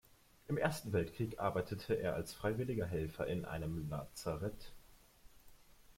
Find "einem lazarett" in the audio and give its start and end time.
3.45-4.71